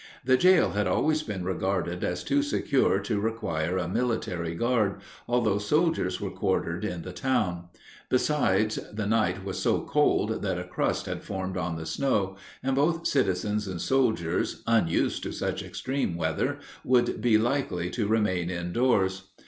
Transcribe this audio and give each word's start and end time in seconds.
The 0.25 0.35
jail 0.35 0.71
had 0.71 0.87
always 0.87 1.21
been 1.21 1.43
regarded 1.43 2.03
as 2.03 2.23
too 2.23 2.41
secure 2.41 2.97
to 3.01 3.19
require 3.19 3.77
a 3.77 3.87
military 3.87 4.55
guard, 4.55 4.95
although 5.27 5.59
soldiers 5.59 6.19
were 6.19 6.31
quartered 6.31 6.83
in 6.83 7.03
the 7.03 7.11
town; 7.13 7.65
besides, 8.09 8.79
the 8.91 9.05
night 9.05 9.45
was 9.45 9.59
so 9.59 9.81
cold 9.85 10.41
that 10.41 10.57
a 10.57 10.63
crust 10.63 11.05
had 11.05 11.23
formed 11.23 11.55
on 11.55 11.75
the 11.75 11.85
snow, 11.85 12.35
and 12.63 12.75
both 12.75 13.05
citizens 13.05 13.67
and 13.67 13.79
soldiers, 13.79 14.63
unused 14.65 15.21
to 15.21 15.31
such 15.31 15.61
extreme 15.61 16.17
weather 16.17 16.57
would 16.83 17.21
be 17.21 17.37
likely 17.37 17.91
to 17.91 18.07
remain 18.07 18.49
indoors. 18.49 19.33